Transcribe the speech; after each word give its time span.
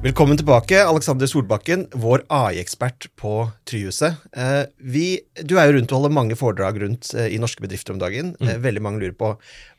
Velkommen 0.00 0.38
tilbake, 0.40 0.78
Alexander 0.80 1.28
Solbakken, 1.28 1.82
vår 1.92 2.22
AI-ekspert 2.32 3.10
på 3.20 3.34
Tryhuset. 3.68 4.22
Eh, 4.32 4.62
vi, 4.80 5.20
du 5.44 5.58
er 5.60 5.68
jo 5.68 5.74
rundt 5.76 5.92
og 5.92 5.98
holder 5.98 6.14
mange 6.16 6.38
foredrag 6.40 6.78
rundt 6.80 7.10
eh, 7.12 7.28
i 7.34 7.40
norske 7.42 7.60
bedrifter 7.60 7.92
om 7.92 8.00
dagen. 8.00 8.30
Eh, 8.40 8.56
veldig 8.64 8.80
mange 8.80 9.02
lurer 9.02 9.18
på 9.18 9.34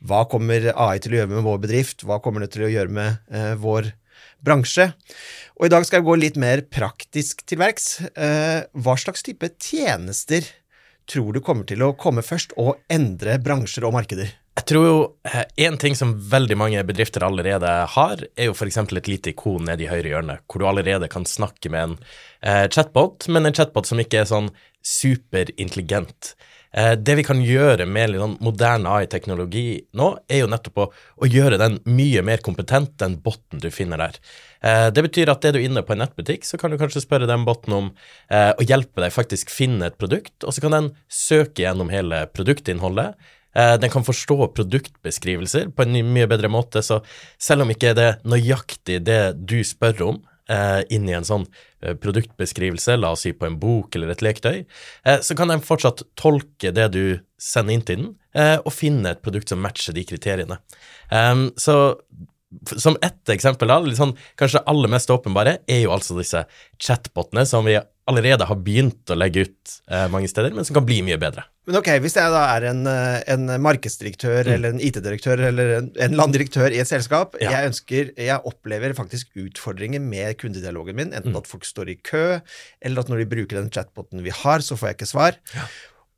hva 0.06 0.20
kommer 0.30 0.68
AI 0.76 1.02
til 1.02 1.16
å 1.16 1.20
gjøre 1.24 1.32
med 1.32 1.48
vår 1.48 1.58
bedrift, 1.64 2.06
hva 2.06 2.20
kommer 2.22 2.46
det 2.46 2.52
til 2.54 2.68
å 2.68 2.70
gjøre 2.70 2.94
med 2.94 3.34
vår 3.64 3.90
bransje. 4.46 4.92
Og 5.58 5.66
i 5.66 5.74
dag 5.74 5.90
skal 5.90 6.04
jeg 6.04 6.10
gå 6.12 6.18
litt 6.22 6.38
mer 6.42 6.62
praktisk 6.70 7.42
til 7.50 7.62
verks. 7.62 7.90
Eh, 8.14 8.62
hva 8.78 8.98
slags 9.02 9.26
type 9.26 9.50
tjenester 9.58 10.46
tror 11.10 11.34
du 11.34 11.42
kommer 11.42 11.66
til 11.66 11.82
å 11.82 11.96
komme 11.98 12.22
først 12.22 12.54
og 12.62 12.78
endre 12.94 13.40
bransjer 13.42 13.90
og 13.90 13.98
markeder? 13.98 14.38
Jeg 14.62 14.68
tror 14.70 14.84
jo 14.86 14.98
eh, 15.26 15.48
en 15.66 15.78
ting 15.82 15.96
som 15.98 16.12
veldig 16.30 16.54
mange 16.60 16.82
bedrifter 16.86 17.24
allerede 17.26 17.70
har, 17.96 18.20
er 18.38 18.50
jo 18.52 18.54
f.eks. 18.54 18.78
et 18.84 19.08
lite 19.10 19.32
ikon 19.34 19.66
nede 19.66 19.88
i 19.88 19.90
høyre 19.90 20.12
hjørne, 20.12 20.36
hvor 20.46 20.62
du 20.62 20.68
allerede 20.70 21.10
kan 21.10 21.26
snakke 21.26 21.72
med 21.74 21.82
en 21.88 21.96
eh, 22.46 22.68
chatbot, 22.70 23.26
men 23.34 23.50
en 23.50 23.58
chatbot 23.58 23.90
som 23.90 24.02
ikke 24.04 24.22
er 24.22 24.30
sånn 24.30 24.52
superintelligent. 24.86 26.36
Eh, 26.78 26.92
det 26.94 27.18
vi 27.18 27.26
kan 27.26 27.42
gjøre 27.42 27.90
med 27.90 28.14
sånn 28.22 28.38
moderne 28.46 28.94
AI-teknologi 29.00 29.66
nå, 29.98 30.12
er 30.30 30.44
jo 30.44 30.54
nettopp 30.54 30.86
å, 30.86 30.88
å, 30.94 31.32
gjøre 31.32 31.58
den 31.58 31.82
mye 31.90 32.22
mer 32.30 32.46
kompetent 32.46 32.94
den 33.02 33.18
botten 33.26 33.66
du 33.66 33.72
finner 33.74 34.06
der. 34.06 34.22
Eh, 34.62 34.88
det 34.94 35.08
betyr 35.10 35.34
at 35.34 35.50
er 35.50 35.58
du 35.58 35.64
inne 35.66 35.82
på 35.82 35.98
en 35.98 36.06
nettbutikk, 36.06 36.46
så 36.46 36.62
kan 36.62 36.70
du 36.70 36.78
kanskje 36.78 37.02
spørre 37.02 37.26
den 37.26 37.50
botten 37.50 37.80
om 37.82 37.92
eh, 38.30 38.54
å 38.54 38.70
hjelpe 38.70 39.02
deg 39.02 39.18
faktisk 39.18 39.50
finne 39.50 39.90
et 39.90 39.98
produkt, 39.98 40.38
og 40.46 40.54
så 40.54 40.62
kan 40.62 40.78
den 40.78 40.96
søke 41.10 41.66
gjennom 41.66 41.90
hele 41.90 42.28
produktinnholdet 42.30 43.18
den 43.54 43.92
kan 43.92 44.06
forstå 44.08 44.48
produktbeskrivelser 44.56 45.74
på 45.76 45.84
en 45.84 45.98
mye 46.14 46.28
bedre 46.32 46.48
måte, 46.52 46.80
så 46.86 47.02
selv 47.42 47.66
om 47.66 47.74
ikke 47.74 47.92
det 47.98 48.06
er 48.08 48.22
nøyaktig 48.24 49.02
det 49.04 49.22
du 49.44 49.58
spør 49.68 50.06
om, 50.08 50.22
eh, 50.48 50.80
inn 50.96 51.10
i 51.10 51.18
en 51.18 51.28
sånn 51.28 51.44
eh, 51.84 51.98
produktbeskrivelse, 52.00 52.96
la 52.96 53.12
oss 53.12 53.26
si 53.28 53.34
på 53.36 53.50
en 53.50 53.60
bok 53.60 53.98
eller 53.98 54.14
et 54.14 54.24
leketøy, 54.24 54.64
så 55.20 55.36
kan 55.38 55.52
den 55.52 55.64
fortsatt 55.66 56.06
tolke 56.20 56.72
det 56.76 56.92
du 56.96 57.06
sender 57.42 57.76
inn 57.76 57.86
til 57.88 58.04
den, 58.04 58.12
og 58.64 58.72
finne 58.72 59.12
et 59.12 59.24
produkt 59.26 59.52
som 59.52 59.60
matcher 59.60 59.92
de 59.92 60.06
kriteriene. 60.08 60.56
Så 61.60 61.76
som 62.76 62.98
ett 63.02 63.30
eksempel, 63.32 63.72
da, 63.72 63.80
sånn, 63.96 64.14
kanskje 64.40 64.64
aller 64.70 64.92
mest 64.92 65.12
åpenbare, 65.14 65.58
er 65.72 65.84
jo 65.86 65.94
altså 65.96 66.18
disse 66.18 66.44
chatbotene 66.82 67.46
som 67.48 67.66
vi 67.68 67.78
allerede 68.10 68.48
har 68.48 68.60
begynt 68.60 69.12
å 69.12 69.18
legge 69.18 69.48
ut 69.48 69.76
eh, 69.92 70.08
mange 70.12 70.30
steder, 70.32 70.54
men 70.56 70.68
som 70.68 70.78
kan 70.78 70.88
bli 70.88 71.02
mye 71.06 71.20
bedre. 71.22 71.46
Men 71.70 71.78
ok, 71.78 71.92
Hvis 72.02 72.16
jeg 72.18 72.34
da 72.34 72.42
er 72.56 72.66
en, 72.72 72.82
eh, 72.90 73.20
en 73.30 73.46
markedsdirektør 73.62 74.48
mm. 74.48 74.54
eller 74.56 74.74
en 74.74 74.82
IT-direktør 74.82 75.44
eller 75.52 75.76
en, 75.78 75.92
en 76.02 76.18
landdirektør 76.18 76.74
i 76.74 76.80
et 76.82 76.90
selskap, 76.90 77.38
ja. 77.38 77.52
jeg 77.54 77.70
ønsker, 77.70 78.10
jeg 78.18 78.48
opplever 78.50 78.96
faktisk 78.98 79.30
utfordringer 79.38 80.02
med 80.02 80.40
kundedialogen 80.42 80.98
min, 80.98 81.14
enten 81.14 81.36
mm. 81.36 81.38
at 81.44 81.52
folk 81.52 81.68
står 81.68 81.94
i 81.94 82.00
kø, 82.02 82.40
eller 82.82 83.04
at 83.04 83.14
når 83.14 83.22
de 83.22 83.30
bruker 83.36 83.60
den 83.60 83.70
chatboten 83.74 84.26
vi 84.26 84.34
har, 84.34 84.66
så 84.66 84.80
får 84.80 84.90
jeg 84.90 85.00
ikke 85.00 85.12
svar. 85.14 85.38
Ja. 85.54 85.70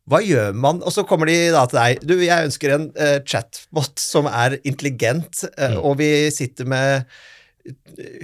Hva 0.08 0.20
gjør 0.24 0.56
man? 0.56 0.82
Og 0.84 0.96
så 0.96 1.06
kommer 1.08 1.28
de 1.32 1.36
da 1.52 1.64
til 1.68 1.80
deg. 1.80 2.08
Du, 2.08 2.18
jeg 2.20 2.48
ønsker 2.48 2.74
en 2.76 2.90
uh, 2.96 3.20
chatbot 3.28 4.00
som 4.04 4.28
er 4.28 4.58
intelligent, 4.64 5.46
uh, 5.56 5.76
mm. 5.76 5.78
og 5.80 6.00
vi 6.00 6.10
sitter 6.36 6.68
med 6.68 7.08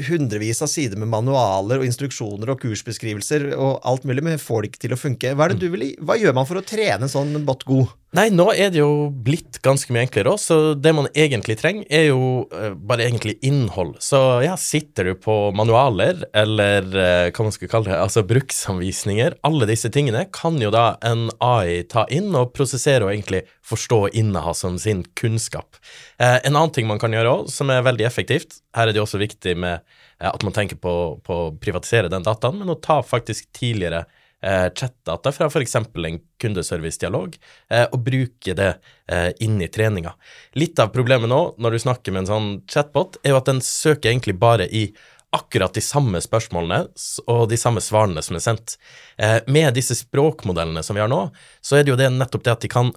hundrevis 0.10 0.62
av 0.62 0.68
sider 0.68 1.00
med 1.00 1.12
manualer 1.12 1.80
og 1.80 1.88
instruksjoner 1.88 2.52
og 2.52 2.60
kursbeskrivelser 2.64 3.50
og 3.56 3.80
alt 3.88 4.08
mulig, 4.08 4.24
men 4.26 4.42
får 4.42 4.62
det 4.66 4.72
ikke 4.72 4.84
til 4.84 4.96
å 4.96 5.00
funke. 5.00 5.32
Hva, 5.38 5.48
vil, 5.56 5.86
hva 6.04 6.18
gjør 6.20 6.36
man 6.36 6.50
for 6.50 6.60
å 6.60 6.66
trene 6.66 7.08
en 7.08 7.12
sånn 7.12 7.38
bot 7.48 7.64
god? 7.70 7.94
Nei, 8.18 8.32
nå 8.34 8.48
er 8.58 8.72
det 8.74 8.80
jo 8.80 9.12
blitt 9.14 9.60
ganske 9.62 9.94
mye 9.94 10.08
enklere 10.08 10.32
òg, 10.32 10.40
så 10.42 10.56
det 10.74 10.96
man 10.98 11.06
egentlig 11.14 11.60
trenger, 11.60 11.86
er 11.94 12.08
jo 12.08 12.48
uh, 12.50 12.72
bare 12.74 13.06
egentlig 13.06 13.36
innhold. 13.46 14.00
Så 14.02 14.18
ja, 14.42 14.56
sitter 14.58 15.12
du 15.12 15.20
på 15.22 15.36
manualer, 15.54 16.24
eller 16.34 16.88
uh, 16.90 17.28
hva 17.30 17.46
man 17.46 17.54
skal 17.54 17.70
kalle 17.70 17.92
det, 17.92 18.00
altså 18.02 18.24
bruksanvisninger, 18.26 19.38
alle 19.46 19.70
disse 19.70 19.92
tingene 19.94 20.24
kan 20.34 20.58
jo 20.58 20.72
da 20.74 20.96
en 21.06 21.28
AI 21.38 21.84
ta 21.92 22.08
inn 22.10 22.34
og 22.34 22.50
prosessere 22.58 23.06
og 23.06 23.14
egentlig 23.14 23.44
forstå 23.70 24.02
og 24.08 24.18
inneha 24.18 24.56
som 24.58 24.82
sin 24.82 25.06
kunnskap. 25.20 25.78
Uh, 26.18 26.40
en 26.40 26.56
annen 26.56 26.74
ting 26.74 26.90
man 26.90 27.02
kan 27.02 27.14
gjøre 27.14 27.36
òg, 27.44 27.54
som 27.54 27.70
er 27.70 27.86
veldig 27.86 28.10
effektivt, 28.10 28.64
her 28.74 28.90
er 28.90 28.98
det 28.98 29.04
jo 29.04 29.06
også 29.06 29.22
viktig 29.22 29.54
med 29.54 29.86
at 30.20 30.42
man 30.44 30.52
tenker 30.52 30.82
på, 30.82 30.94
på 31.24 31.36
å 31.46 31.52
privatisere 31.62 32.10
den 32.12 32.26
dataen, 32.26 32.58
men 32.58 32.74
å 32.74 32.82
ta 32.82 33.04
faktisk 33.06 33.54
tidligere 33.56 34.08
eh, 34.42 34.68
chatdata 34.74 35.32
fra 35.36 35.50
f.eks. 35.50 35.76
en 35.76 36.20
kundeservice-dialog, 36.42 37.38
eh, 37.70 37.86
og 37.92 38.04
bruke 38.06 38.56
det 38.58 38.72
eh, 39.12 39.30
inn 39.46 39.62
i 39.62 39.70
treninga. 39.72 40.16
Litt 40.60 40.80
av 40.80 40.92
problemet 40.96 41.32
nå, 41.32 41.42
når 41.58 41.76
du 41.76 41.86
snakker 41.86 42.16
med 42.16 42.26
en 42.26 42.34
sånn 42.34 42.52
chatbot, 42.70 43.22
er 43.24 43.36
jo 43.36 43.40
at 43.42 43.50
den 43.52 43.64
søker 43.66 44.12
egentlig 44.12 44.38
bare 44.40 44.70
i 44.70 44.90
akkurat 45.36 45.76
de 45.78 45.82
samme 45.86 46.18
spørsmålene 46.24 46.88
og 47.30 47.44
de 47.52 47.58
samme 47.60 47.82
svarene 47.86 48.22
som 48.26 48.38
er 48.38 48.44
sendt. 48.44 48.78
Eh, 49.22 49.40
med 49.48 49.76
disse 49.78 49.98
språkmodellene 50.00 50.84
som 50.86 50.98
vi 50.98 51.04
har 51.04 51.12
nå, 51.12 51.28
så 51.62 51.78
er 51.78 51.86
det 51.86 51.94
jo 51.94 52.00
det 52.00 52.10
nettopp 52.16 52.48
det 52.48 52.56
at 52.56 52.66
de 52.66 52.72
kan 52.72 52.94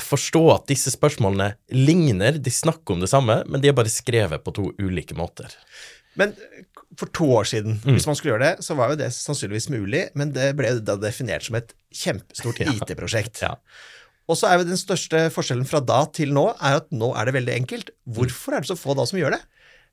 forstå 0.00 0.42
at 0.54 0.70
disse 0.70 0.92
spørsmålene 0.94 1.52
ligner, 1.74 2.38
de 2.38 2.52
snakker 2.54 2.94
om 2.94 3.02
det 3.02 3.10
samme, 3.12 3.42
men 3.46 3.60
de 3.60 3.68
er 3.68 3.76
bare 3.76 3.92
skrevet 3.92 4.44
på 4.44 4.54
to 4.56 4.70
ulike 4.80 5.16
måter. 5.18 5.52
Men 6.18 6.34
for 7.00 7.08
to 7.16 7.28
år 7.38 7.48
siden, 7.48 7.78
mm. 7.80 7.94
hvis 7.94 8.06
man 8.08 8.18
skulle 8.18 8.34
gjøre 8.34 8.50
det, 8.50 8.66
så 8.66 8.76
var 8.76 8.92
jo 8.92 8.98
det 9.00 9.08
sannsynligvis 9.16 9.70
mulig, 9.72 10.04
men 10.18 10.34
det 10.34 10.50
ble 10.58 10.74
da 10.84 10.98
definert 11.00 11.46
som 11.46 11.56
et 11.58 11.72
kjempestort 12.02 12.60
ja. 12.64 12.74
IT-prosjekt. 12.74 13.42
Ja. 13.44 13.54
Og 14.30 14.38
så 14.38 14.48
er 14.48 14.60
jo 14.60 14.68
den 14.68 14.80
største 14.80 15.24
forskjellen 15.34 15.66
fra 15.68 15.80
da 15.84 16.04
til 16.14 16.34
nå 16.34 16.50
er 16.54 16.82
at 16.82 16.92
nå 16.94 17.10
er 17.18 17.28
det 17.28 17.36
veldig 17.38 17.56
enkelt. 17.62 17.94
Hvorfor 18.16 18.56
er 18.56 18.64
det 18.64 18.70
så 18.70 18.78
få 18.78 18.96
da 18.98 19.06
som 19.08 19.18
gjør 19.20 19.36
det? 19.36 19.42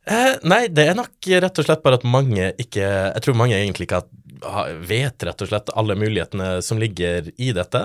Eh, 0.07 0.37
nei, 0.47 0.63
det 0.71 0.87
er 0.89 0.95
nok 0.97 1.27
rett 1.43 1.59
og 1.59 1.67
slett 1.67 1.83
bare 1.83 1.99
at 1.99 2.05
mange 2.07 2.53
ikke 2.61 2.81
Jeg 2.81 3.21
tror 3.25 3.35
mange 3.37 3.57
egentlig 3.57 3.89
ikke 3.89 3.99
vet 4.87 5.23
rett 5.27 5.41
og 5.43 5.49
slett 5.49 5.71
alle 5.75 5.97
mulighetene 5.99 6.61
som 6.63 6.79
ligger 6.79 7.27
i 7.35 7.49
dette. 7.55 7.81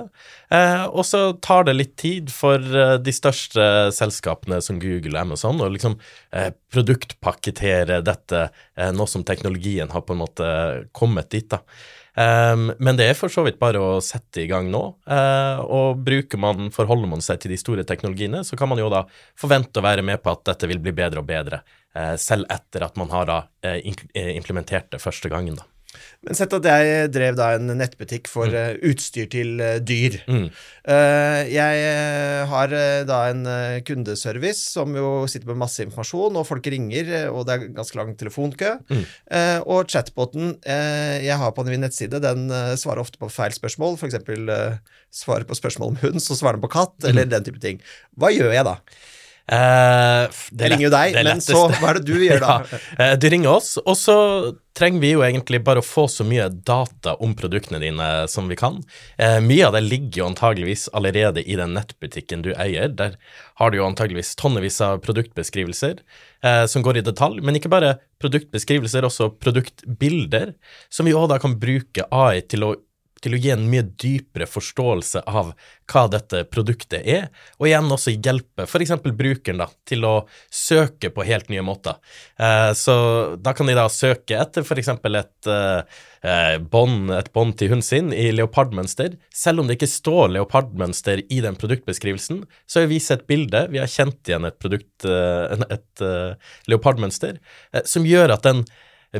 Eh, 0.54 0.84
og 0.86 1.02
så 1.06 1.32
tar 1.42 1.66
det 1.66 1.74
litt 1.74 1.96
tid 1.98 2.30
for 2.30 2.62
eh, 2.62 2.94
de 3.02 3.14
største 3.14 3.64
selskapene 3.96 4.60
som 4.62 4.78
Google 4.82 5.16
og 5.16 5.22
Amazon 5.24 5.62
å 5.64 5.70
liksom 5.72 5.98
eh, 6.30 6.52
produktpakkettere 6.72 8.00
dette, 8.06 8.46
eh, 8.78 8.92
nå 8.94 9.08
som 9.10 9.26
teknologien 9.26 9.90
har 9.90 10.06
på 10.06 10.14
en 10.14 10.22
måte 10.22 10.48
kommet 10.94 11.32
dit. 11.34 11.48
da. 11.50 11.62
Um, 12.14 12.68
men 12.78 12.98
det 12.98 13.08
er 13.10 13.16
for 13.18 13.32
så 13.32 13.42
vidt 13.42 13.58
bare 13.58 13.80
å 13.82 13.98
sette 14.04 14.44
i 14.44 14.48
gang 14.50 14.68
nå. 14.70 14.82
Uh, 15.10 15.58
og 15.64 16.02
bruker 16.06 16.38
man, 16.40 16.70
forholder 16.74 17.10
man 17.10 17.24
seg 17.24 17.42
til 17.42 17.54
de 17.54 17.58
store 17.58 17.86
teknologiene, 17.88 18.44
så 18.46 18.58
kan 18.58 18.70
man 18.70 18.78
jo 18.78 18.90
da 18.92 19.02
forvente 19.40 19.82
å 19.82 19.86
være 19.86 20.06
med 20.06 20.22
på 20.22 20.30
at 20.30 20.44
dette 20.52 20.70
vil 20.70 20.82
bli 20.82 20.94
bedre 20.94 21.24
og 21.24 21.28
bedre, 21.28 21.64
uh, 21.98 22.14
selv 22.20 22.46
etter 22.54 22.86
at 22.86 22.98
man 23.00 23.10
har 23.14 23.30
da 23.30 23.38
uh, 23.66 23.78
implementert 24.14 24.92
det 24.94 25.02
første 25.02 25.32
gangen. 25.32 25.58
da. 25.58 25.66
Men 26.24 26.38
sett 26.38 26.54
at 26.56 26.66
jeg 26.68 27.10
drev 27.14 27.36
da 27.38 27.50
en 27.56 27.72
nettbutikk 27.78 28.30
for 28.30 28.48
mm. 28.48 28.56
uh, 28.56 28.90
utstyr 28.90 29.28
til 29.32 29.60
uh, 29.60 29.76
dyr. 29.82 30.18
Mm. 30.28 30.46
Uh, 30.84 31.40
jeg 31.48 31.84
har 32.50 32.74
da 33.08 33.18
en 33.30 33.46
kundeservice 33.86 34.74
som 34.74 34.92
jo 34.96 35.24
sitter 35.30 35.48
med 35.52 35.62
masse 35.62 35.84
informasjon, 35.84 36.36
og 36.40 36.46
folk 36.48 36.66
ringer, 36.72 37.10
og 37.32 37.46
det 37.48 37.56
er 37.56 37.66
ganske 37.76 37.98
lang 37.98 38.12
telefonkø. 38.20 38.74
Mm. 38.90 39.04
og 39.70 39.88
chatboten 39.90 40.54
jeg 40.64 41.36
har 41.40 41.52
på 41.56 41.64
min 41.66 41.82
nettside, 41.84 42.20
den 42.22 42.46
svarer 42.80 43.02
ofte 43.02 43.20
på 43.20 43.30
feil 43.32 43.54
spørsmål, 43.56 43.98
f.eks. 43.98 44.20
Uh, 44.28 44.76
svarer 45.14 45.48
på 45.48 45.56
spørsmål 45.58 45.94
om 45.94 46.00
hund, 46.02 46.22
så 46.22 46.36
svarer 46.38 46.58
den 46.58 46.66
på 46.66 46.72
katt, 46.74 46.96
eller 47.04 47.26
mm. 47.26 47.34
den 47.36 47.46
type 47.48 47.62
ting. 47.62 47.82
Hva 48.18 48.32
gjør 48.34 48.54
jeg 48.54 48.66
da? 48.66 48.78
Uh, 49.44 50.24
jeg 50.56 50.70
ringer 50.72 50.86
jo 50.86 50.90
deg, 50.94 51.16
men 51.20 51.40
så 51.44 51.66
hva 51.68 51.90
er 51.90 51.98
det 51.98 52.06
du 52.08 52.22
gjør 52.24 52.40
da? 52.40 52.52
ja, 52.72 52.78
uh, 52.96 53.16
du 53.20 53.26
ringer 53.28 53.50
oss, 53.52 53.74
og 53.82 53.96
så 54.00 54.16
trenger 54.74 55.02
vi 55.02 55.10
jo 55.10 55.20
egentlig 55.26 55.60
bare 55.66 55.82
å 55.82 55.84
få 55.84 56.06
så 56.08 56.24
mye 56.24 56.46
data 56.48 57.12
om 57.22 57.34
produktene 57.36 57.82
dine 57.82 58.06
som 58.32 58.48
vi 58.48 58.56
kan. 58.56 58.78
Uh, 59.20 59.36
mye 59.44 59.66
av 59.68 59.76
det 59.76 59.82
ligger 59.84 60.22
jo 60.22 60.28
antageligvis 60.30 60.86
allerede 60.96 61.44
i 61.44 61.58
den 61.60 61.76
nettbutikken 61.76 62.46
du 62.46 62.54
eier. 62.56 62.88
Der 62.96 63.18
har 63.60 63.70
du 63.70 63.78
jo 63.82 63.84
antageligvis 63.86 64.32
tonnevis 64.40 64.80
av 64.84 65.02
produktbeskrivelser 65.04 66.00
som 66.68 66.82
går 66.84 66.98
i 67.00 67.02
detalj, 67.06 67.38
men 67.40 67.56
ikke 67.56 67.70
bare 67.72 67.94
produktbeskrivelser, 68.20 69.06
også 69.06 69.30
produktbilder, 69.40 70.50
som 70.92 71.08
vi 71.08 71.14
òg 71.16 71.30
da 71.30 71.38
kan 71.40 71.54
bruke 71.56 72.04
AI 72.12 72.42
til 72.44 72.66
å 72.66 72.74
til 73.24 73.36
å 73.36 73.40
gi 73.40 73.52
en 73.54 73.64
mye 73.70 73.84
dypere 74.00 74.46
forståelse 74.48 75.24
av 75.24 75.52
hva 75.90 76.04
dette 76.12 76.44
produktet 76.52 77.04
er, 77.08 77.28
og 77.58 77.68
igjen 77.68 77.90
også 77.92 78.14
hjelpe 78.14 78.66
f.eks. 78.68 78.94
brukeren 79.04 79.62
da, 79.62 79.68
til 79.88 80.06
å 80.08 80.14
søke 80.52 81.10
på 81.14 81.26
helt 81.28 81.50
nye 81.52 81.64
måter. 81.64 81.98
Eh, 82.36 82.70
så 82.76 82.96
da 83.40 83.54
kan 83.56 83.68
de 83.68 83.76
da 83.76 83.86
søke 83.92 84.38
etter 84.40 84.64
f.eks. 84.64 84.92
et 84.94 85.50
eh, 85.50 86.00
eh 86.24 86.54
bånd 86.58 87.12
bånd 87.34 87.58
til 87.60 87.74
hunden 87.74 87.84
sin 87.84 88.12
i 88.16 88.30
leopardmønster. 88.32 89.18
Selv 89.34 89.60
om 89.60 89.68
det 89.68 89.78
ikke 89.78 89.90
står 89.92 90.32
leopardmønster 90.38 91.24
i 91.28 91.42
den 91.44 91.58
produktbeskrivelsen, 91.60 92.44
så 92.66 92.80
har 92.80 92.88
vi 92.88 92.96
vist 92.96 93.12
et 93.12 93.26
bilde, 93.28 93.66
vi 93.72 93.82
har 93.82 93.90
kjent 93.90 94.28
igjen 94.28 94.48
et 94.48 94.58
produkt, 94.60 95.04
eh, 95.04 95.68
et, 95.68 96.08
leopardmønster, 96.68 97.38
som 97.88 98.06
gjør 98.08 98.34
at 98.34 98.44
den 98.46 98.64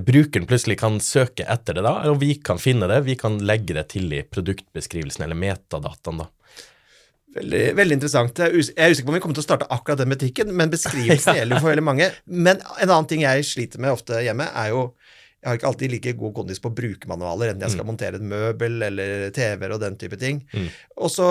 brukeren 0.02 0.46
plutselig 0.50 0.79
kan 0.81 0.96
søke 1.02 1.46
etter 1.46 1.76
det, 1.79 1.85
da, 1.87 1.93
og 2.11 2.19
vi 2.23 2.35
kan 2.43 2.58
finne 2.58 2.88
det. 2.91 3.05
Vi 3.06 3.14
kan 3.20 3.38
legge 3.46 3.76
det 3.76 3.88
til 3.94 4.11
i 4.17 4.25
produktbeskrivelsen 4.26 5.26
eller 5.26 5.38
metadataen. 5.38 6.25
da. 6.25 6.31
Veldig, 7.35 7.62
veldig, 7.75 7.96
interessant. 7.99 8.38
Jeg 8.38 8.67
er 8.76 8.93
usikker 8.93 9.08
på 9.08 9.12
om 9.12 9.17
vi 9.17 9.23
kommer 9.25 9.38
til 9.38 9.43
å 9.43 9.49
starte 9.49 9.70
akkurat 9.75 9.99
den 9.99 10.12
butikken, 10.14 10.52
men 10.55 10.70
beskrivelsen 10.70 11.35
gjelder 11.41 11.58
jo 11.58 11.64
for 11.64 11.73
veldig 11.73 11.87
mange. 11.87 12.11
Men 12.26 12.62
en 12.62 12.88
annen 12.88 13.11
ting 13.11 13.25
jeg 13.25 13.46
sliter 13.49 13.82
med 13.82 13.94
ofte 13.94 14.23
hjemme, 14.23 14.46
er 14.55 14.70
jo 14.70 14.85
jeg 15.44 15.50
har 15.50 15.58
ikke 15.58 15.69
alltid 15.69 15.93
like 15.93 16.12
god 16.17 16.32
kondis 16.38 16.61
på 16.64 16.70
å 16.70 16.75
bruke 16.75 17.08
manualer, 17.11 17.50
enten 17.52 17.67
jeg 17.67 17.75
skal 17.75 17.85
montere 17.85 18.17
et 18.17 18.25
møbel 18.25 18.81
eller 18.87 19.26
TV-er 19.37 19.75
og 19.76 19.82
den 19.82 19.99
type 20.00 20.17
ting. 20.17 20.38
Og, 20.96 21.11
så, 21.12 21.26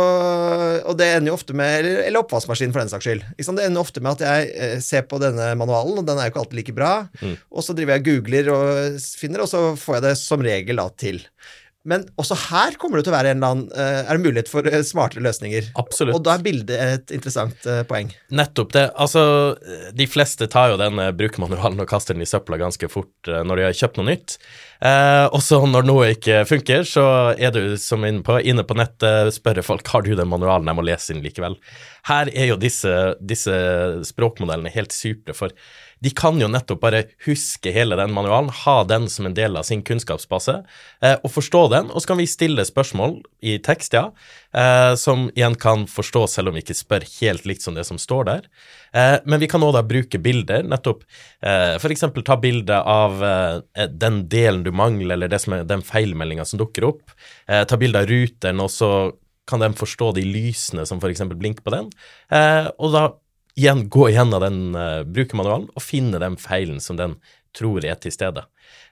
og 0.86 0.94
det 1.00 1.08
ender 1.16 1.32
jo 1.32 1.38
ofte 1.40 1.56
med 1.58 1.80
Eller, 1.80 2.04
eller 2.06 2.22
oppvaskmaskin, 2.22 2.70
for 2.76 2.84
den 2.84 2.92
saks 2.92 3.08
skyld. 3.10 3.24
Det 3.42 3.66
ender 3.66 3.82
ofte 3.82 4.04
med 4.06 4.22
at 4.22 4.22
jeg 4.28 4.52
eh, 4.54 4.76
ser 4.86 5.08
på 5.10 5.18
denne 5.24 5.50
manualen, 5.58 5.98
og 5.98 6.06
den 6.06 6.22
er 6.22 6.30
jo 6.30 6.36
ikke 6.36 6.44
alltid 6.46 6.60
like 6.62 6.78
bra. 6.78 6.94
Og 7.50 7.66
så 7.66 7.74
driver 7.74 7.98
jeg 7.98 8.04
og 8.06 8.10
googler 8.12 8.54
og 8.54 9.02
finner, 9.18 9.42
og 9.48 9.50
så 9.50 9.64
får 9.82 9.98
jeg 9.98 10.06
det 10.06 10.16
som 10.22 10.46
regel 10.46 10.82
da 10.84 10.88
til. 11.02 11.24
Men 11.84 12.06
også 12.20 12.38
her 12.46 12.78
kommer 12.80 13.00
det 13.00 13.08
til 13.08 13.12
å 13.12 13.18
være 13.18 13.34
en 13.34 13.42
eller 13.42 13.56
annen, 13.56 13.72
eh, 13.76 14.02
er 14.08 14.16
det 14.16 14.24
mulighet 14.24 14.52
for 14.52 14.68
eh, 14.70 14.84
smartere 14.88 15.24
løsninger. 15.26 15.72
Absolutt. 15.82 16.16
Og 16.16 16.24
da 16.24 16.38
er 16.38 16.46
bildet 16.46 16.84
et 16.84 17.16
interessant 17.18 17.68
eh, 17.68 17.82
poeng. 17.90 18.14
Nettopp 18.32 18.72
det. 18.78 18.86
Altså, 19.04 19.24
de 19.92 20.08
fleste 20.08 20.48
tar 20.52 20.72
jo 20.72 20.80
den 20.80 21.02
eh, 21.04 21.12
brukermanualen 21.20 21.84
og 21.84 21.90
kaster 21.92 22.16
den 22.16 22.24
i 22.24 22.30
søpla 22.30 22.62
ganske 22.62 22.88
fort 22.92 23.12
når 23.28 23.60
de 23.60 23.68
har 23.68 23.82
kjøpt 23.82 24.00
noe 24.00 24.10
nytt. 24.14 24.38
Eh, 24.84 25.26
også 25.32 25.62
når 25.68 25.86
noe 25.88 26.10
ikke 26.12 26.42
funker, 26.48 26.84
så 26.88 27.06
er 27.36 27.54
du 27.56 27.78
som 27.80 28.04
inne 28.04 28.24
på, 28.26 28.36
inne 28.44 28.66
på 28.68 28.76
nettet, 28.76 29.32
spør 29.36 29.62
folk 29.64 29.88
har 29.94 30.04
du 30.04 30.12
den 30.18 30.28
manualen, 30.32 30.68
jeg 30.68 30.80
må 30.80 30.84
lese 30.84 31.16
den 31.16 31.24
likevel. 31.24 31.56
Her 32.10 32.32
er 32.32 32.50
jo 32.50 32.60
disse, 32.60 32.92
disse 33.24 33.56
språkmodellene 34.10 34.74
helt 34.74 34.92
supre, 34.96 35.36
for 35.38 35.56
de 36.04 36.12
kan 36.12 36.40
jo 36.42 36.50
nettopp 36.52 36.82
bare 36.84 37.04
huske 37.26 37.72
hele 37.72 37.96
den 38.00 38.12
manualen, 38.12 38.52
ha 38.64 38.76
den 38.88 39.08
som 39.12 39.30
en 39.30 39.36
del 39.38 39.56
av 39.56 39.64
sin 39.68 39.84
kunnskapsbase, 39.88 40.58
eh, 41.02 41.16
og 41.16 41.32
forstå 41.32 41.62
den. 41.72 41.92
Og 41.92 42.04
så 42.04 42.12
kan 42.12 42.20
vi 42.20 42.28
stille 42.28 42.66
spørsmål 42.68 43.22
i 43.46 43.56
tekst, 43.64 43.96
ja, 43.96 44.10
eh, 44.52 44.96
som 45.00 45.30
igjen 45.32 45.56
kan 45.56 45.88
forstå 45.88 46.26
selv 46.28 46.52
om 46.52 46.58
vi 46.58 46.66
ikke 46.66 46.76
spør 46.76 47.08
helt 47.22 47.48
likt 47.48 47.64
som 47.64 47.78
det 47.78 47.88
som 47.88 48.02
står 48.02 48.28
der. 48.28 48.52
Eh, 48.94 49.18
men 49.24 49.40
vi 49.40 49.48
kan 49.48 49.64
òg 49.64 49.78
da 49.78 49.86
bruke 49.88 50.20
bilder, 50.20 50.68
nettopp 50.68 51.08
eh, 51.40 51.80
f.eks. 51.80 52.06
ta 52.26 52.40
bilde 52.42 52.84
av 52.84 53.24
eh, 53.24 53.88
den 53.88 54.26
delen 54.28 54.68
du 54.68 54.74
mangler, 54.76 55.16
eller 55.16 55.32
det 55.32 55.40
som 55.40 55.56
er 55.56 55.68
den 55.68 55.86
feilmeldinga 55.88 56.44
som 56.46 56.60
dukker 56.60 56.92
opp. 56.92 57.16
Eh, 57.48 57.64
ta 57.64 57.80
bilde 57.80 58.04
av 58.04 58.12
ruteren, 58.12 58.60
og 58.60 58.72
så 58.76 58.94
kan 59.48 59.60
de 59.64 59.72
forstå 59.76 60.14
de 60.18 60.24
lysene 60.28 60.86
som 60.88 61.00
f.eks. 61.00 61.24
blinker 61.32 61.64
på 61.64 61.74
den. 61.74 61.90
Eh, 62.32 62.68
og 62.80 62.96
da 62.96 63.08
igjen 63.60 63.88
gå 63.90 64.10
gjennom 64.10 64.42
den 64.44 64.60
uh, 64.76 65.04
brukermanualen 65.06 65.70
og 65.74 65.84
finne 65.86 66.22
den 66.22 66.38
feilen 66.42 66.82
som 66.82 67.00
den 67.00 67.18
tror 67.54 67.86
er 67.86 68.00
til 68.02 68.14
stede. 68.14 68.44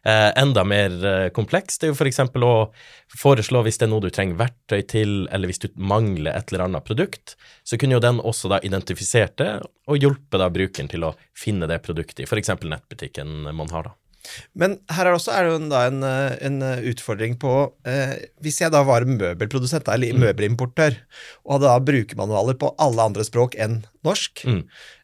Eh, 0.05 0.29
enda 0.41 0.63
mer 0.65 0.93
eh, 1.05 1.27
komplekst 1.33 1.83
er 1.83 1.91
jo 1.91 1.97
f.eks. 1.97 2.19
å 2.33 2.53
foreslå 3.21 3.61
hvis 3.65 3.77
det 3.81 3.87
er 3.87 3.91
noe 3.91 4.03
du 4.05 4.09
trenger 4.13 4.39
verktøy 4.39 4.81
til, 4.89 5.15
eller 5.33 5.51
hvis 5.51 5.61
du 5.61 5.67
mangler 5.77 6.33
et 6.33 6.49
eller 6.49 6.65
annet 6.67 6.85
produkt, 6.85 7.35
så 7.65 7.77
kunne 7.77 7.97
jo 7.97 8.03
den 8.03 8.21
også 8.21 8.49
da 8.53 8.61
identifisert 8.65 9.37
det 9.41 9.51
og 9.61 10.01
hjulpet 10.01 10.45
brukeren 10.53 10.89
til 10.91 11.05
å 11.09 11.15
finne 11.37 11.69
det 11.69 11.81
produktet 11.85 12.23
i 12.23 12.29
f.eks. 12.29 12.53
nettbutikken 12.61 13.49
man 13.49 13.73
har 13.73 13.89
da. 13.89 13.95
Men 14.53 14.79
her 14.91 15.09
er, 15.09 15.17
også, 15.17 15.33
er 15.33 15.47
det 15.47 15.53
også 15.57 15.81
en, 15.87 16.03
eh, 16.03 16.37
en 16.47 16.61
utfordring 16.91 17.37
på 17.41 17.53
eh, 17.87 18.15
Hvis 18.43 18.61
jeg 18.61 18.71
da 18.73 18.83
var 18.87 19.05
møbelprodusent 19.07 19.87
eller 19.91 20.17
møbelimportør, 20.21 20.97
og 21.45 21.57
hadde 21.57 21.69
da 21.69 21.79
brukermanualer 21.91 22.57
på 22.61 22.73
alle 22.81 23.09
andre 23.11 23.25
språk 23.27 23.57
enn 23.57 23.83
norsk, 24.05 24.45
Mm. 24.45 24.63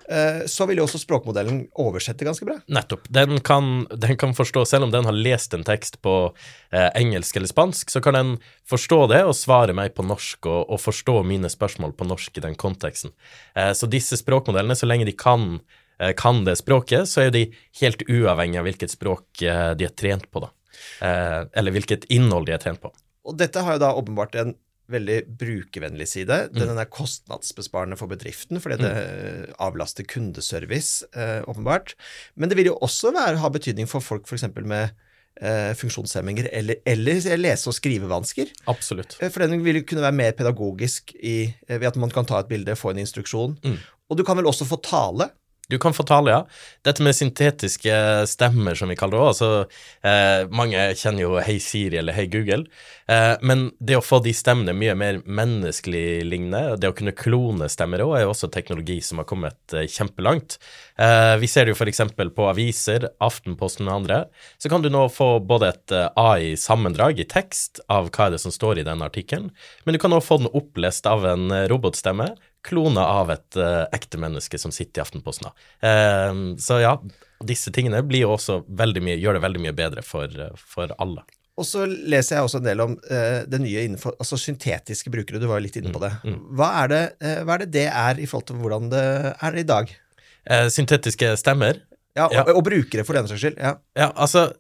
eh, 0.09 0.45
så 0.49 0.65
vil 0.67 0.79
jo 0.79 0.85
også 0.87 1.01
språkmodellen 1.03 1.67
oversette 1.77 2.25
ganske 2.25 2.45
bra. 2.47 2.55
Nettopp. 2.71 3.07
Den 3.13 3.39
kan, 3.45 3.85
den 3.91 4.17
kan 4.17 4.33
forstå, 4.33 4.65
selv 4.65 4.87
om 4.87 4.91
den 4.91 5.05
har 5.05 5.13
lest 5.13 5.53
en 5.53 5.63
tekst 5.67 5.99
på 6.01 6.33
eh, 6.71 6.89
engelsk 6.95 7.35
eller 7.37 7.47
spansk, 7.51 7.91
så 7.93 8.01
kan 8.01 8.13
den 8.17 8.37
forstå 8.69 9.07
det 9.11 9.23
og 9.27 9.35
svare 9.37 9.75
meg 9.77 9.93
på 9.93 10.05
norsk 10.07 10.45
og, 10.49 10.69
og 10.69 10.79
forstå 10.81 11.19
mine 11.27 11.49
spørsmål 11.51 11.93
på 11.97 12.07
norsk 12.07 12.37
i 12.37 12.45
den 12.47 12.55
konteksten. 12.55 13.11
Eh, 13.55 13.73
så 13.77 13.89
disse 13.91 14.17
språkmodellene, 14.17 14.75
så 14.79 14.89
lenge 14.89 15.05
de 15.05 15.13
kan, 15.13 15.59
eh, 15.59 15.85
kan 16.17 16.43
det 16.45 16.57
språket, 16.59 17.09
så 17.09 17.25
er 17.25 17.33
de 17.33 17.45
helt 17.81 18.03
uavhengig 18.07 18.59
av 18.61 18.67
hvilket 18.69 18.93
språk 18.93 19.41
eh, 19.41 19.73
de 19.79 19.87
er 19.89 19.95
trent 19.97 20.29
på, 20.31 20.43
da. 20.45 20.51
Eh, 21.01 21.41
eller 21.57 21.73
hvilket 21.75 22.05
innhold 22.13 22.47
de 22.49 22.53
er 22.57 22.61
trent 22.63 22.81
på. 22.83 22.93
Og 23.27 23.37
dette 23.39 23.63
har 23.65 23.77
jo 23.77 23.83
da 23.83 23.93
åpenbart 23.97 24.37
en 24.39 24.53
veldig 24.87 25.17
brukervennlig 25.39 26.05
side. 26.07 26.35
Den 26.55 26.77
er 26.79 26.87
kostnadsbesparende 26.87 27.97
for 27.99 28.07
bedriften, 28.07 28.61
fordi 28.63 28.77
det 28.79 28.93
avlaster 29.59 30.07
kundeservice, 30.07 31.03
eh, 31.11 31.41
åpenbart. 31.43 31.91
Men 32.39 32.47
det 32.47 32.55
vil 32.55 32.69
jo 32.71 32.77
også 32.85 33.11
være, 33.11 33.41
ha 33.41 33.49
betydning 33.51 33.89
for 33.91 33.99
folk 34.05 34.23
f.eks. 34.29 34.45
med 34.63 34.93
eh, 35.41 35.73
funksjonshemminger 35.75 36.47
eller, 36.55 36.79
eller 36.87 37.19
lese- 37.41 37.67
og 37.67 37.75
skrivevansker. 37.75 38.53
Absolutt. 38.71 39.17
Eh, 39.19 39.27
For 39.33 39.43
den 39.43 39.59
vil 39.65 39.81
kunne 39.83 40.05
være 40.07 40.15
mer 40.21 40.31
pedagogisk 40.39 41.11
i, 41.19 41.53
eh, 41.67 41.77
ved 41.81 41.91
at 41.91 41.99
man 41.99 42.13
kan 42.13 42.25
ta 42.25 42.39
et 42.39 42.47
bilde, 42.47 42.77
få 42.79 42.93
en 42.93 43.03
instruksjon. 43.03 43.57
Og 44.07 44.15
du 44.15 44.23
kan 44.23 44.39
vel 44.39 44.47
også 44.47 44.63
få 44.69 44.79
tale. 44.87 45.33
Du 45.69 45.77
kan 45.77 45.93
få 45.93 46.03
tale, 46.07 46.31
ja. 46.31 46.43
Dette 46.87 47.03
med 47.03 47.15
syntetiske 47.15 47.95
stemmer, 48.31 48.75
som 48.79 48.87
vi 48.87 48.95
kaller 48.95 49.17
det 49.17 49.23
òg. 49.23 49.31
Altså, 49.33 49.49
eh, 50.07 50.45
mange 50.47 50.79
kjenner 50.95 51.25
jo 51.25 51.33
Hei 51.43 51.57
Siri 51.59 51.99
eller 51.99 52.15
Hei 52.15 52.23
Google. 52.31 52.69
Eh, 53.11 53.35
men 53.43 53.65
det 53.83 53.97
å 53.99 54.03
få 54.03 54.21
de 54.23 54.31
stemmene 54.31 54.71
mye 54.71 54.95
mer 54.95 55.19
menneskelig 55.27 56.23
lignende, 56.23 56.79
det 56.79 56.87
å 56.87 56.95
kunne 56.95 57.11
klone 57.11 57.67
stemmer 57.67 58.05
òg, 58.05 58.15
er 58.15 58.23
jo 58.23 58.31
også 58.31 58.51
teknologi 58.53 59.01
som 59.03 59.19
har 59.19 59.27
kommet 59.27 59.75
eh, 59.75 59.89
kjempelangt. 59.91 60.55
Eh, 60.95 61.35
vi 61.43 61.51
ser 61.51 61.67
det 61.67 61.75
jo 61.75 61.81
f.eks. 61.83 62.01
på 62.15 62.47
aviser, 62.47 63.11
Aftenposten 63.19 63.91
og 63.91 63.99
andre. 63.99 64.23
Så 64.63 64.71
kan 64.71 64.85
du 64.85 64.87
nå 64.87 65.03
få 65.11 65.33
både 65.43 65.73
et 65.73 65.97
eh, 65.99 66.07
AI-sammendrag 66.15 67.19
i 67.19 67.27
tekst 67.27 67.83
av 67.91 68.07
hva 68.07 68.29
er 68.29 68.37
det 68.37 68.45
som 68.45 68.55
står 68.55 68.79
i 68.79 68.87
den 68.87 69.03
artikkelen, 69.03 69.51
men 69.83 69.91
du 69.91 69.99
kan 69.99 70.15
også 70.15 70.31
få 70.31 70.43
den 70.45 70.55
opplest 70.55 71.11
av 71.11 71.27
en 71.27 71.51
eh, 71.51 71.67
robotstemme 71.67 72.37
klona 72.67 73.05
av 73.21 73.31
et 73.33 73.57
uh, 73.59 73.85
ekte 73.95 74.19
menneske 74.21 74.59
som 74.61 74.73
sitter 74.75 75.01
i 75.01 75.05
Aftenposten. 75.05 75.47
Eh, 75.81 76.43
så 76.61 76.81
ja, 76.83 76.93
disse 77.47 77.71
tingene 77.75 78.03
blir 78.05 78.27
også 78.29 78.61
veldig 78.67 79.03
mye, 79.07 79.17
gjør 79.21 79.37
det 79.39 79.43
veldig 79.47 79.63
mye 79.65 79.75
bedre 79.77 80.03
for, 80.05 80.27
uh, 80.35 80.51
for 80.59 80.91
alle. 80.99 81.23
Og 81.57 81.65
så 81.65 81.87
leser 81.89 82.37
jeg 82.37 82.45
også 82.45 82.59
en 82.59 82.67
del 82.67 82.81
om 82.83 82.91
eh, 83.09 83.39
det 83.49 83.57
nye 83.63 83.87
innenfor 83.87 84.13
altså 84.21 84.37
syntetiske 84.37 85.09
brukere. 85.09 85.39
Du 85.41 85.47
var 85.49 85.57
jo 85.57 85.65
litt 85.65 85.79
inne 85.79 85.89
på 85.89 86.01
det. 86.03 86.11
Hva 86.53 86.67
er 86.83 86.91
det, 86.91 86.99
eh, 87.17 87.39
hva 87.47 87.55
er 87.55 87.63
det 87.63 87.71
det 87.73 87.85
er 87.89 88.19
i 88.21 88.27
forhold 88.29 88.51
til 88.51 88.59
hvordan 88.61 88.91
det 88.91 89.01
er 89.33 89.57
i 89.57 89.63
dag? 89.65 89.89
Syntetiske 90.69 91.31
stemmer. 91.41 91.79
Ja, 92.13 92.27
og, 92.27 92.35
Ja. 92.37 92.43
og 92.53 92.61
brukere, 92.63 93.03
for 93.07 93.17
den 93.17 93.27
saks 93.29 93.41
skyld. 93.41 93.57
Ja. 93.57 93.73
Ja, 93.97 94.11
altså 94.13 94.51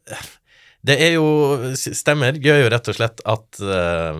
Det 0.85 0.97
er 1.01 1.13
jo 1.15 1.73
Stemmer 1.75 2.37
gjør 2.37 2.63
jo 2.63 2.69
rett 2.73 2.89
og 2.91 2.97
slett 2.97 3.21
at 3.25 3.61
eh, 3.61 4.19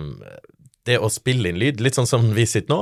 det 0.87 0.97
å 1.03 1.09
spille 1.11 1.51
inn 1.51 1.59
lyd, 1.61 1.81
litt 1.83 1.97
sånn 1.97 2.09
som 2.09 2.25
vi 2.35 2.45
sitter 2.49 2.73
nå, 2.73 2.79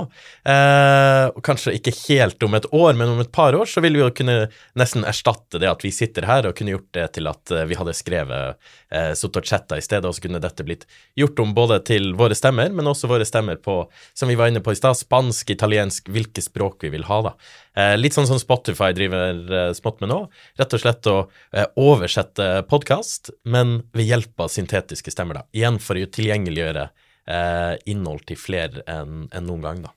eh, 0.51 1.29
kanskje 1.45 1.75
ikke 1.79 1.93
helt 2.05 2.45
om 2.45 2.57
et 2.57 2.67
år, 2.71 2.93
men 2.97 3.15
om 3.15 3.21
et 3.23 3.31
par 3.35 3.57
år, 3.57 3.67
så 3.69 3.83
vil 3.83 3.97
vi 3.97 4.03
jo 4.03 4.11
kunne 4.15 4.37
nesten 4.79 5.05
erstatte 5.07 5.61
det 5.61 5.69
at 5.71 5.85
vi 5.85 5.93
sitter 5.95 6.27
her, 6.29 6.47
og 6.47 6.55
kunne 6.57 6.75
gjort 6.75 6.91
det 6.97 7.07
til 7.17 7.29
at 7.31 7.53
eh, 7.53 7.67
vi 7.69 7.77
hadde 7.79 7.97
skrevet 7.97 8.71
eh, 8.91 9.11
sittet 9.17 9.41
og 9.41 9.49
chatta 9.51 9.79
i 9.79 9.85
stedet, 9.85 10.05
og 10.07 10.15
så 10.15 10.25
kunne 10.25 10.43
dette 10.43 10.65
blitt 10.67 10.87
gjort 11.19 11.41
om 11.43 11.53
både 11.57 11.81
til 11.87 12.13
våre 12.17 12.37
stemmer, 12.37 12.71
men 12.73 12.91
også 12.91 13.09
våre 13.11 13.27
stemmer 13.27 13.59
på, 13.61 13.81
som 14.13 14.31
vi 14.31 14.37
var 14.39 14.51
inne 14.51 14.63
på 14.63 14.73
i 14.73 14.79
stad, 14.79 14.97
spansk, 14.99 15.51
italiensk, 15.55 16.09
hvilke 16.13 16.43
språk 16.43 16.85
vi 16.85 16.93
vil 16.95 17.07
ha, 17.09 17.21
da. 17.29 17.35
Eh, 17.75 17.95
litt 17.99 18.15
sånn 18.15 18.27
som 18.29 18.39
Spotify 18.39 18.93
driver 18.95 19.39
eh, 19.51 19.71
smått 19.75 19.99
med 20.03 20.11
nå, 20.13 20.19
rett 20.59 20.75
og 20.77 20.81
slett 20.81 21.09
å 21.11 21.17
eh, 21.51 21.67
oversette 21.75 22.63
podkast, 22.69 23.33
men 23.43 23.81
ved 23.95 24.07
hjelp 24.07 24.45
av 24.45 24.51
syntetiske 24.53 25.11
stemmer, 25.11 25.41
da. 25.41 25.47
Igjen 25.55 25.81
for 25.83 25.99
å 25.99 26.07
tilgjengeliggjøre 26.15 26.87
eh, 27.27 27.75
innhold 27.85 28.25
til 28.29 28.37
flere 28.39 28.81
enn 28.87 29.27
en 29.31 29.47
noen 29.49 29.61
gang, 29.65 29.85
da. 29.85 29.93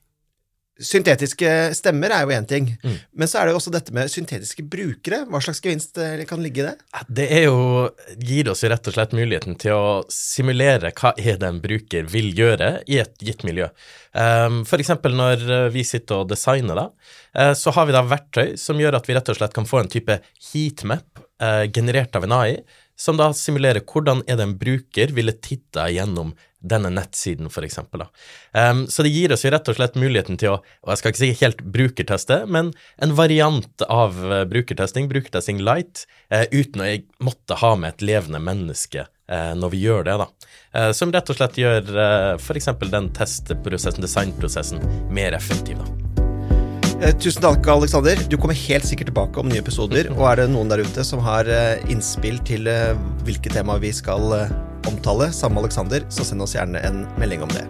Syntetiske 0.78 1.48
stemmer 1.74 2.12
er 2.14 2.22
jo 2.22 2.30
én 2.36 2.44
ting, 2.46 2.68
Mm. 2.84 2.98
men 3.18 3.26
så 3.26 3.40
er 3.40 3.46
det 3.46 3.50
jo 3.52 3.58
også 3.58 3.72
dette 3.74 3.90
med 3.92 4.06
syntetiske 4.06 4.62
brukere. 4.62 5.24
Hva 5.26 5.40
slags 5.42 5.58
gevinst 5.60 5.98
eh, 5.98 6.22
kan 6.24 6.38
ligge 6.38 6.62
i 6.62 6.66
det? 6.68 6.76
Det 7.10 7.26
jo, 7.48 7.90
gir 8.22 8.48
oss 8.52 8.62
jo 8.62 8.70
rett 8.70 8.86
og 8.86 8.94
slett 8.94 9.16
muligheten 9.18 9.58
til 9.58 9.74
å 9.74 10.04
simulere 10.06 10.92
hva 10.94 11.16
er 11.18 11.36
det 11.36 11.48
en 11.50 11.58
bruker 11.60 12.06
vil 12.06 12.30
gjøre 12.30 12.84
i 12.86 13.00
et 13.02 13.18
gitt 13.18 13.42
miljø. 13.42 13.66
Um, 14.14 14.62
for 14.64 14.78
eksempel 14.78 15.18
når 15.18 15.42
eh, 15.50 15.68
vi 15.74 15.82
sitter 15.82 16.22
og 16.22 16.30
designer, 16.30 16.78
da, 16.78 16.86
eh, 17.34 17.54
så 17.58 17.74
har 17.74 17.90
vi 17.90 17.98
da 17.98 18.06
verktøy 18.06 18.54
som 18.56 18.78
gjør 18.78 19.00
at 19.00 19.10
vi 19.10 19.18
rett 19.18 19.34
og 19.34 19.40
slett 19.40 19.58
kan 19.58 19.66
få 19.66 19.82
en 19.82 19.90
type 19.90 20.20
heatmap 20.52 21.24
generert 21.70 22.16
av 22.18 22.24
en 22.26 22.32
AI, 22.34 22.54
som 22.98 23.18
da 23.18 23.30
simulerer 23.36 23.84
hvordan 23.86 24.24
er 24.26 24.38
det 24.38 24.46
en 24.48 24.58
bruker 24.58 25.14
ville 25.14 25.36
titta 25.38 25.86
gjennom 25.92 26.34
denne 26.58 26.90
nettsiden, 26.90 27.50
for. 27.50 27.62
Da. 28.00 28.08
Um, 28.52 28.86
så 28.90 29.04
det 29.06 29.12
gir 29.14 29.32
oss 29.32 29.44
jo 29.44 29.52
rett 29.54 29.68
og 29.70 29.76
slett 29.78 29.98
muligheten 29.98 30.38
til 30.40 30.56
å, 30.56 30.58
og 30.82 30.90
jeg 30.90 31.00
skal 31.00 31.12
ikke 31.12 31.20
si 31.20 31.30
helt 31.44 31.62
brukerteste, 31.62 32.40
men 32.50 32.72
en 32.98 33.14
variant 33.18 33.86
av 33.86 34.18
eh, 34.26 34.42
brukertesting, 34.50 35.06
brukertesting 35.12 35.62
light, 35.62 36.06
uh, 36.34 36.44
uten 36.50 36.82
å 36.82 36.90
måtte 37.22 37.60
ha 37.62 37.74
med 37.78 37.94
et 37.94 38.08
levende 38.10 38.42
menneske 38.42 39.06
uh, 39.06 39.54
når 39.58 39.74
vi 39.76 39.84
gjør 39.86 40.10
det, 40.10 40.18
da. 40.24 40.28
Uh, 40.74 40.90
som 40.96 41.14
rett 41.14 41.30
og 41.30 41.38
slett 41.38 41.62
gjør 41.62 41.94
uh, 41.94 42.34
f.eks. 42.40 42.72
den 42.90 43.08
testprosessen, 43.14 44.02
designprosessen, 44.08 44.84
mer 45.14 45.38
effektiv, 45.38 45.78
da. 45.78 46.07
Eh, 46.98 47.12
tusen 47.14 47.42
takk, 47.44 47.62
Alexander. 47.70 48.18
Du 48.26 48.34
kommer 48.36 48.58
helt 48.58 48.86
sikkert 48.88 49.12
tilbake 49.12 49.38
om 49.38 49.46
nye 49.46 49.62
episoder. 49.62 50.08
Og 50.16 50.24
er 50.32 50.40
det 50.40 50.48
noen 50.50 50.72
der 50.72 50.82
ute 50.82 51.04
som 51.06 51.22
har 51.22 51.46
eh, 51.46 51.78
innspill 51.92 52.40
til 52.48 52.66
eh, 52.66 52.98
hvilke 53.22 53.52
temaer 53.54 53.84
vi 53.84 53.94
skal 53.94 54.34
omtale 54.88 55.30
sammen 55.30 55.60
med 55.60 55.68
Alexander, 55.68 56.02
så 56.10 56.26
send 56.26 56.42
oss 56.42 56.56
gjerne 56.58 56.82
en 56.82 57.04
melding 57.20 57.46
om 57.46 57.54
det. 57.54 57.68